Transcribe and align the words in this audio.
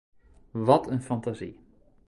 Wat 0.51 0.87
een 0.89 1.01
fantasie. 1.03 1.59